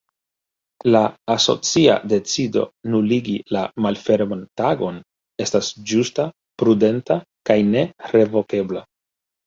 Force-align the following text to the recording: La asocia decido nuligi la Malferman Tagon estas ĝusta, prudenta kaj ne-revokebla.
La 0.95 1.01
asocia 1.33 1.97
decido 2.13 2.63
nuligi 2.95 3.37
la 3.57 3.63
Malferman 3.87 4.43
Tagon 4.63 4.99
estas 5.49 5.73
ĝusta, 5.93 6.29
prudenta 6.63 7.23
kaj 7.51 7.63
ne-revokebla. 7.73 8.89